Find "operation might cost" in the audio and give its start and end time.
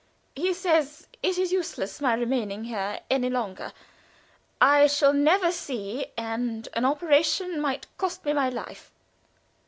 6.85-8.25